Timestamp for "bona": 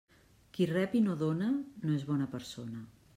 2.13-2.29